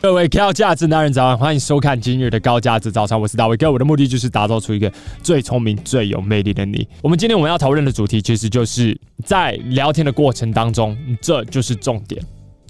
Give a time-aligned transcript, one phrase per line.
[0.00, 3.70] 各位高价值男人早安，欢迎收看今日的高价值早餐，我是大卫哥。
[3.70, 4.90] 我的目的就是打造出一个
[5.24, 6.86] 最聪明、最有魅力的你。
[7.02, 12.22] 我们今天我们要讨论的主题，其实就是在聊天的过程当中，这就是重点。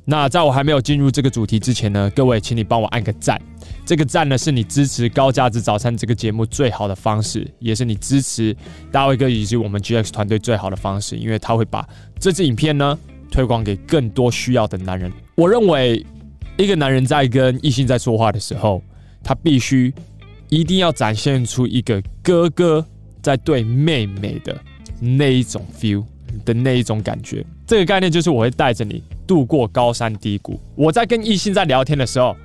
[0.07, 3.39] 那在我还没有进入这个主题之前呢，各位，请你帮我按个赞。
[3.85, 8.57] 这个赞呢，是你支持高价值早餐这个节目最好的方式，也是你支持
[8.91, 11.87] 大卫哥以及我们 GX 团队最好的方式，因为他会把
[12.19, 12.99] 这支影片呢
[13.31, 15.13] 推广给更多需要的男人。
[15.35, 16.03] 我认为。
[16.59, 18.83] 一个男人在跟异性在说话的时候，
[19.23, 19.95] 他必须
[20.49, 22.85] 一定要展现出一个哥哥
[23.23, 24.61] 在对妹妹的
[24.99, 26.05] 那一种 feel
[26.45, 27.47] 的那一种感觉。
[27.65, 30.61] 这个概念就是我会带着你度过高山低谷。
[30.75, 32.37] 我在跟异性在聊天的时候，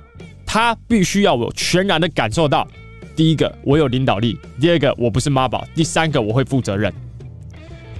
[0.46, 2.68] 他必须要有全然的感受到：
[3.16, 6.92] 第一个，我有领导力；第二个，我不是妈宝；第三个，我会负责任；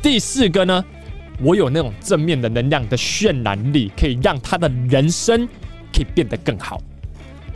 [0.01, 0.85] 第四个呢，
[1.43, 5.49] 我有那种正面的能量的渲染力，可以让他的人生。
[5.95, 6.81] 可以变得更好。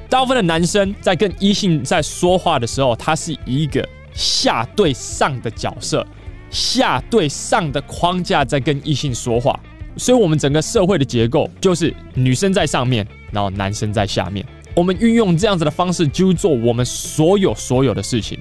[0.09, 6.07] 大部分的男生在跟异性在说话的时候，他是一个下对上的角色，
[6.51, 9.61] 下对上的框架在跟异性说话。
[9.99, 14.47] 所以，我们整个社会的结构就是女生在上面，然后男生在下面。
[14.75, 18.39] 我们运用这样子的方式，去做我们所有所有的事情。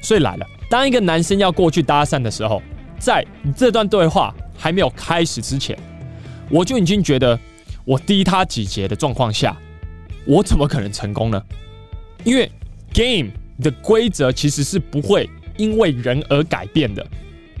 [0.00, 2.62] 所以来了，当一个男生要过去搭讪的时候，
[2.98, 3.22] 在
[3.54, 5.76] 这段对话还没有开始之前，
[6.48, 7.38] 我就已经觉得。
[7.84, 9.56] 我低他几节的状况下，
[10.26, 11.42] 我怎么可能成功呢？
[12.24, 12.50] 因为
[12.92, 13.30] game
[13.62, 17.06] 的规则其实是不会因为人而改变的。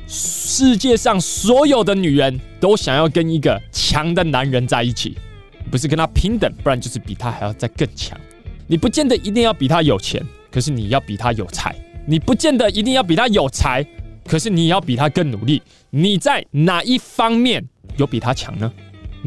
[0.06, 5.16] 世界上所有的女人都想要跟一个强的男人在一起，
[5.70, 8.18] 不是跟他平等，不然就是比他还要再更强。
[8.66, 11.72] 你不见得一定要比他有钱，可是你要比他有才；
[12.06, 13.84] 你不见得一定要比他有才，
[14.26, 15.62] 可是你要比他更努力。
[15.90, 17.62] 你在哪一方面
[17.96, 18.72] 有比他强呢？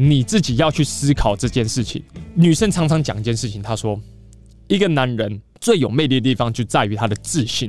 [0.00, 2.00] 你自己要去思考这件事情。
[2.34, 4.00] 女生常常讲一件事情，她说
[4.68, 7.68] ：“一个男人最有魅力的地方就在于他的自信。”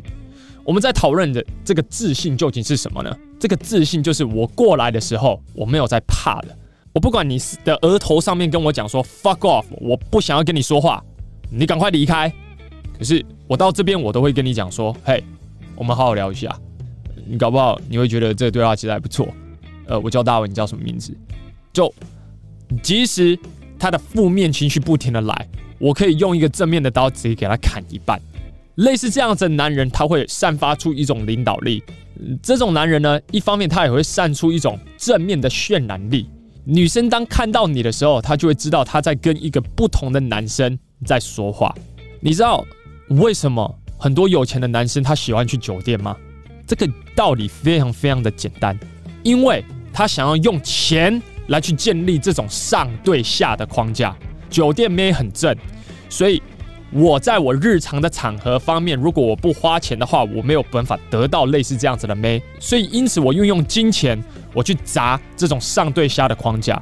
[0.64, 3.18] 我们在讨论的这个自信究竟是什么呢？
[3.40, 6.56] 这个自信就是我过来的时候，我没有在怕的。
[6.94, 11.04] 我不管你的额头上面跟我讲说 “fuck off”，我不想要跟你说话，
[11.50, 12.32] 你赶快离开。
[12.96, 15.24] 可是我到这边，我都会跟你讲说：“嘿，
[15.76, 16.56] 我们好好聊一下。”
[17.26, 19.28] 你搞不好你会觉得这个对话其实还不错。
[19.88, 21.12] 呃，我叫大卫，你叫什么名字？
[21.74, 21.92] 就。
[22.84, 23.38] 即使
[23.78, 25.48] 他的负面情绪不停的来，
[25.80, 28.20] 我可以用一个正面的刀直接给他砍一半。
[28.76, 31.84] 类似这样子的男人，他会散发出一种领导力。
[32.42, 36.30] 这种男人呢，一方面他也会散出一种正面的渲染力。
[36.66, 41.74] 女生当看到你的时候，她就会知道她在跟一个不同的男生在说话。
[42.22, 42.64] 你知道
[43.10, 46.16] 为什么很多有钱的男生他喜欢去酒店吗？
[46.68, 48.78] 这个道理非常非常的简单，
[49.24, 51.22] 因为他想要用钱。
[51.50, 54.16] 来去建立这种上对下的框架，
[54.50, 55.56] 酒店妹很正，
[56.08, 56.42] 所以
[56.92, 64.20] 我在我日常的场合方面，如果我不花钱的话，我没有办法得到类似这样子的妹，所以因此我运用金钱，
[64.54, 66.82] 我去砸这种上对下的框架。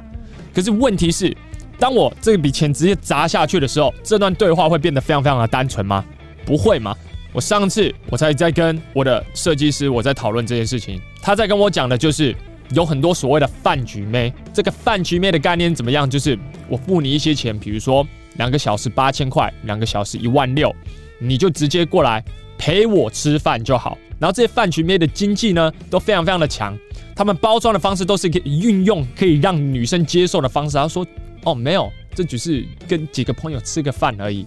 [0.54, 1.36] 可是问题是，
[1.78, 6.04] 当我这笔钱直接砸下去的时候，这段对话会变得非常非常的单纯吗？
[6.44, 6.94] 不会吗？
[7.32, 12.36] 我上次我才在跟我的设计师我在讨论这件事情，他在跟我讲的就是。
[12.74, 16.08] 有很多所谓的饭局妹，这个饭局妹的概念怎么样？
[16.08, 18.06] 就是我付你一些钱，比如说
[18.36, 20.74] 两个小时八千块，两个小时一万六，
[21.18, 22.22] 你就直接过来
[22.58, 23.96] 陪我吃饭就好。
[24.18, 26.76] 然后这些饭局妹的经济呢，都非常非常的强，
[27.14, 30.76] 他们包装的方式都是可以运用可以让女生接受的方式。
[30.76, 31.06] 他说
[31.44, 34.44] ：“哦，没有，这只是跟几个朋友吃个饭而已。”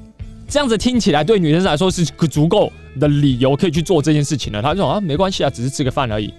[0.47, 4.61] 这样子听起来对女生来说是足够的理由可以去做这件事情的。
[4.61, 6.33] 他说：“啊，没关系啊，只是吃个饭而已。”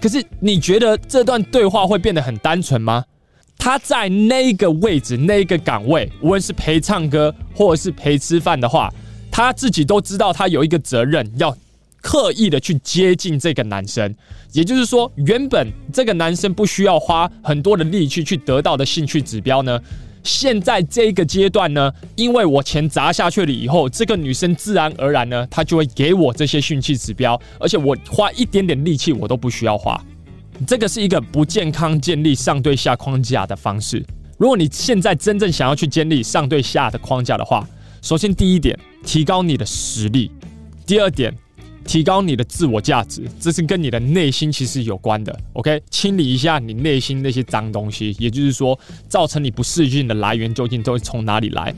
[0.00, 3.04] 可是你觉得这段对话会变得很单纯吗？
[3.58, 8.90] 他在那个位置、那个岗位，无论是陪唱歌或者是陪吃饭的话，
[9.30, 11.54] 他自己都知道他有一个责任，要
[12.00, 14.14] 刻意的去接近这个男生。
[14.52, 19.78] 也就是说，原本这个男生不需要花很多的力气去得到的兴趣指标呢？
[20.22, 30.00] 现在这个阶段呢，因为我钱砸下去了以后，这个女生自然而然呢，她就会给我这些讯息指标，而且我花一点点力气我都不需要花。
[30.66, 34.04] 这个是一个不健康建立上对下框架的方式。
[34.38, 37.66] 如果你现在真正想要去建立上对下的框架的话，
[38.02, 40.30] 首先第一点，提高你的实力；
[40.86, 41.34] 第二点。
[41.84, 45.36] 提高你的自我价值，这是跟你的内心其实有关的。
[45.54, 48.78] OK，清理一下你内心那些脏东西，也就是说，
[49.08, 51.74] 造成你不适应的来源究竟都会从哪里来？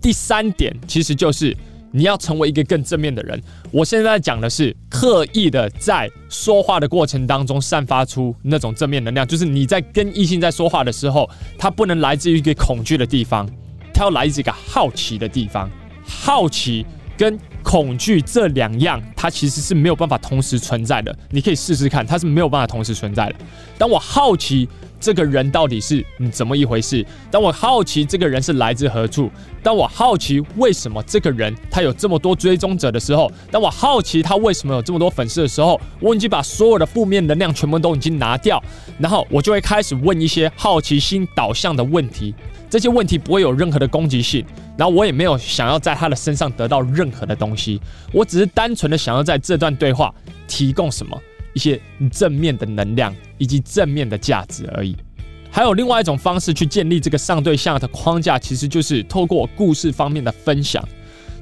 [0.00, 1.54] 第三点，其实就是
[1.92, 3.38] 你要成为一个更正面的人。
[3.70, 13.46] 我现在讲的是刻意的在说话的过程当中散发出那种正面能量，就是你在跟异性在说话的时候，它不能来自于一个恐惧的地方。
[13.92, 15.70] 它要来自一个好奇的地方。
[16.06, 16.86] 好奇
[17.18, 17.38] 跟
[17.70, 21.16] 恐惧这两样，它其实是没有办法同时存在的。
[21.30, 23.36] 你可以试试看，它是没有办法同时存在的。
[23.78, 24.68] 当我好奇。
[25.02, 27.02] 这个人到底是怎么一回事？
[27.30, 29.30] 当我好奇这个人是来自何处，
[29.62, 38.62] 当我好奇为什么这个人他有这么多追踪者的时候，当我好奇他为什么有这么多粉丝的时候，我已经把所有的负面能量全部都已经拿掉，
[38.98, 42.34] 然后我就会开始问一些好奇心导向的问题。
[42.70, 44.42] 这些问题不会有任何的攻击性，
[44.78, 47.80] 然后我也没有想要在他的身上得到任何的东西，
[48.12, 50.14] 我只是单纯的想要在这段对话
[50.46, 51.20] 提供什么。
[51.52, 51.80] 一些
[52.12, 54.96] 正面的能量以及正面的价值而已。
[55.50, 60.80] 还有另外一种方式去建立这个上对下的框架，其实就是透过故事方面的分享。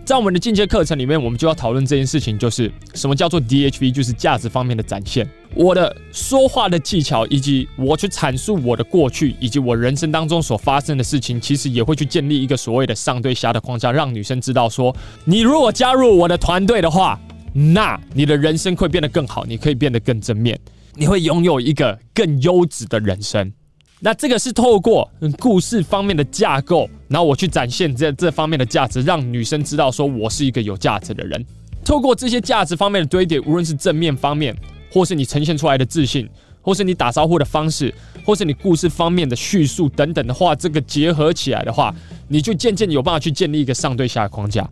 [0.08, 5.28] 在我们的进阶课程里面，我们就要讨论这件事情，就是什么叫做 DHV，就是价值方面的展现。
[5.54, 14.96] 我的说话的技巧，以及我去阐述我的过去，以及我人生当中所发生的事情，其实也会去建立一个所谓的上对下的框架，让女生知道说，
[15.26, 17.20] 你如果加入我的团队的话。
[17.52, 20.58] 那你的人生会变得更好，你可以变得更正面，
[20.94, 23.52] 你会拥有一个更优质的人生。
[24.00, 31.44] 那这个是透过故事方面的架构，然后我去展现这这方面的价值，让女生知道说我是一个有价值的人。
[31.84, 34.56] 透过这些价值方面的堆叠，无论是正面方面，
[34.92, 36.28] 或是你呈现出来的自信，
[36.62, 37.92] 或是你打招呼的方式，
[38.24, 41.92] 或是你故事方面的叙述等等的话，这个结合起来的话，
[42.28, 44.68] 你就渐渐有办法去建立一个上对下的框架。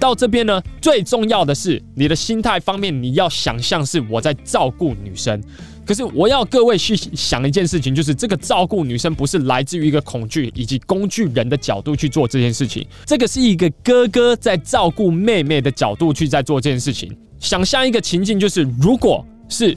[0.00, 5.40] 到这边呢，最重要的是你的心态方面，你要想象是我在照顾女生。
[5.84, 17.14] 可是我要各位去想一件事情，就是这个照顾女生不是来自于一个恐惧以及工具人的角度去做这件事情，这个是一个哥哥在照顾妹妹的角度去在做这件事情。
[17.38, 19.76] 想象一个情境，就是如果是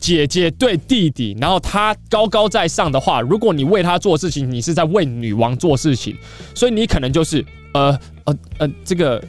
[0.00, 6.16] 姐姐对弟弟，然后他高高在上的话，如果你为他做事情，你是在为女王做事情，
[6.54, 9.22] 所以你可能就是呃呃呃这个。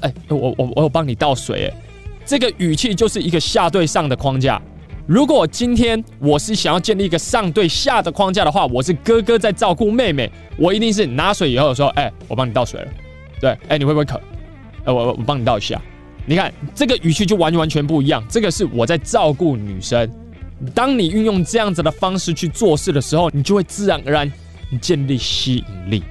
[0.00, 1.74] 哎，我我我有帮你倒水，哎，
[2.24, 4.60] 这个语气就是一个下对上的框架。
[5.06, 12.88] 如果今天我是想要建立一个上对下的框架的话，我是哥哥在照顾妹妹，我一定是拿水以后说，哎，我帮你倒水了，
[13.40, 14.20] 对，哎，你会不会渴？
[14.84, 15.80] 呃，我我我帮你倒一下。
[16.24, 20.10] 你看这个语气就完完全不一样，这个是我在照顾女生。
[20.74, 24.32] 当你运用这样子的方式去做事的时候，你就会自然而然
[24.80, 26.02] 建立吸引力。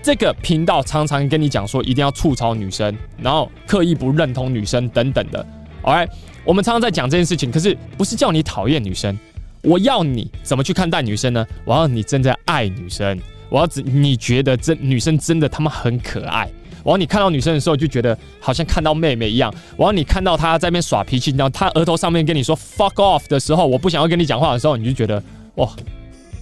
[0.00, 5.46] 这个频道常常跟你讲说，一定要吐槽女生，然后刻意不认同女生等等的。
[5.88, 6.08] OK，
[6.44, 9.18] 我们常常在讲这件事情，可是不是叫你讨厌女生，
[9.62, 11.46] 我要你怎么去看待女生呢？
[11.64, 13.18] 我要你真的爱女生，
[13.48, 16.46] 我要你觉得真女生真的他妈很可爱。
[16.84, 19.52] 我要你看到女生的时候就觉得好像看到妹妹一样。
[19.76, 25.22] 我要你看到她在那边耍脾气，然后她额头上面跟你说 fuck off 的时候，我不想要跟你讲话的时候，你就觉得
[25.54, 25.68] 哇，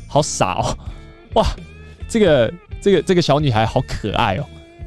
[0.08, 0.76] 好傻哦，
[1.34, 1.46] 哇，
[2.08, 2.52] 这个。
[2.78, 4.44] 这个这个小女孩好可爱哦，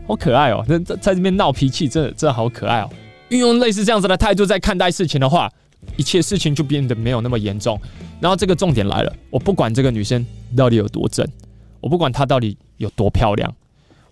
[0.07, 0.63] 好可爱哦！
[0.65, 2.89] 在在这边闹脾气，真的真的好可爱哦。
[3.29, 5.51] 运用类似这样子的态度在看待事情的话，
[5.97, 7.79] 一切事情就变得没有那么严重。
[8.19, 11.27] 然后这个重点来了，我不管这个女生到底有多正，
[11.79, 13.53] 我不管她到底有多漂亮，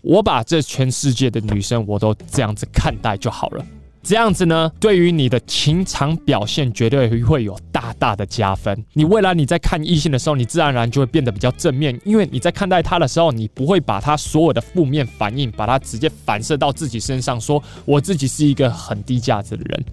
[0.02, 3.66] 我把这全世界的女生我都这样子看待就好了。
[4.08, 8.82] 这样子呢，对于你的情场表现绝对会有大大的加分。
[8.94, 19.86] 你未来你在看异性的时候，你自然而然就会变得比较正面，因为你在看待他的时候，你不会把他所有的负面反应，把他直接反射到自己身上，说我自己是一个很低价值的人。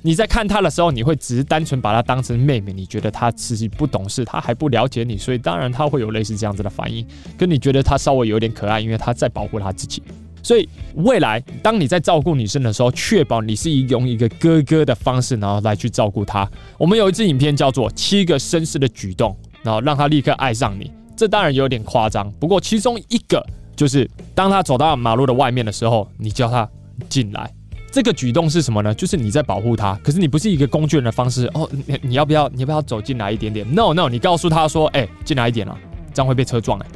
[0.00, 7.06] 你在看他的时候，你会只是单纯把他当成妹妹，你觉得他自己不懂事，他还不了解你，所以当然他会有类似这样子的反应，
[7.36, 10.02] 跟你觉得他稍微有点可爱，因为他在保护他自己。
[10.42, 16.48] 所以未来，当你在照顾女生的时候，确保你是以用一个哥哥的方式，然后来去照顾她。
[16.78, 19.30] 我们有一支影片叫做《七个绅士的举动》，
[19.62, 20.90] 然后让她立刻爱上你。
[21.16, 26.68] 这当然有点夸张，不过其中一个就是，当她走到马路的外面的时候，你叫她
[27.08, 27.52] 进来。
[27.90, 28.94] 这个举动是什么呢？
[28.94, 31.68] 就是你在保护她，可是你不是一个工具人的方式哦。
[31.72, 32.48] 你你要不要？
[32.50, 35.76] 你要不要走进来一点点？No No，你告诉她说，哎，进来一点了，
[36.12, 36.86] 这样会被车撞哎。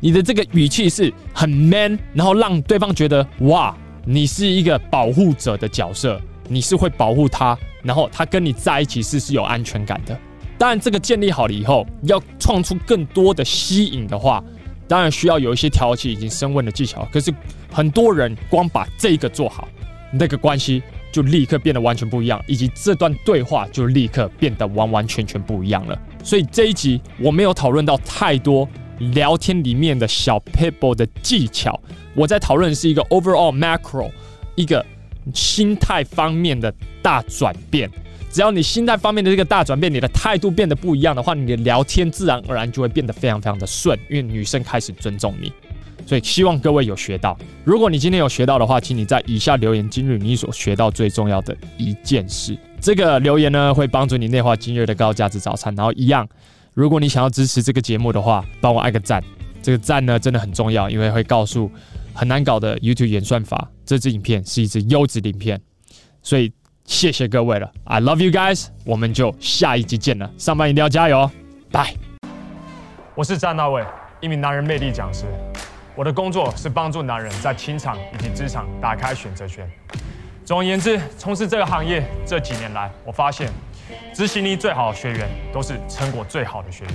[0.00, 10.18] 你的这个语气是很 man，然后让对方觉得哇，你是一个保护者的角色，你是会保护他，然后他跟你在一起是是有安全感的。
[10.56, 14.42] 当然，这个建立好了以后，要创出更多的吸引的话，
[14.86, 17.06] 当然需要有一些调情以及升温的技巧。
[17.12, 17.32] 可是
[17.72, 19.68] 很多人光把这个做好，
[20.12, 26.00] 那个关系就立刻变得完全不一样，以及这段对话就立刻变得完完全全不一样了。
[26.22, 28.68] 所以这一集我没有讨论到太多。
[28.98, 31.80] 聊天里面的小 people 的技巧，
[32.14, 34.10] 我在讨论是一个 overall macro，
[34.54, 34.84] 一个
[35.34, 37.90] 心态方面的大转变。
[38.30, 45.50] 只要你心态方面的这个大转变，你的态度变得不一样的话，你的聊天自然而然就会变得非常非常的顺，因为女生开始尊重你。
[46.06, 47.36] 所以希望各位有学到。
[47.64, 52.56] 如果你今天有学到的话，请你在以下留言今日你所学到最重要的一件事。
[52.80, 55.74] 这个留言呢，会帮助你内化今日的高价值早餐。
[55.74, 56.26] 然后一样，
[56.78, 59.20] 如果你想要支持这个节目的话，帮我按个赞。
[59.60, 61.68] 这个赞呢真的很重要，因为会告诉
[62.14, 65.60] 很难搞的 YouTube 演算法，这支影片是一支优质影片。
[66.22, 66.52] 所以
[66.84, 70.30] 谢谢各位了，I love you guys，我们就下一集见了。
[70.38, 71.28] 上班一定要加油，
[71.72, 71.92] 拜。
[73.16, 73.84] 我是詹大卫，
[74.20, 75.24] 一名男人魅力讲师。
[75.96, 79.68] 我的工作是帮助男人在情场以及职场打开选择权。
[80.44, 83.50] 总而言之，从事这个行业这几年来，我发现
[84.12, 86.94] 执行力最好的学员都是成果最好的学员。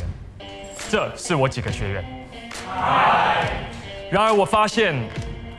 [0.89, 2.03] 这是我几个学员。
[4.12, 4.96] 然而，我发现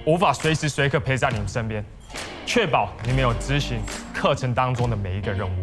[0.05, 1.85] 无法随时随刻陪在你们身边，
[2.47, 3.81] 确保你们有执行
[4.13, 5.63] 课程当中的每一个任务。